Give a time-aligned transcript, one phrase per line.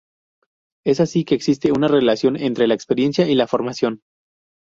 [0.83, 4.01] Es así que existe una relación entre la experiencia y la formación.